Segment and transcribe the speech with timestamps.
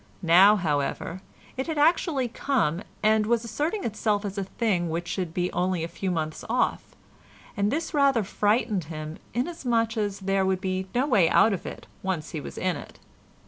[0.23, 1.21] Now, however,
[1.57, 5.83] it had actually come and was asserting itself as a thing which should be only
[5.83, 6.95] a few months off,
[7.55, 11.85] and this rather frightened him inasmuch as there would be no way out of it
[12.01, 12.97] when he was once in it.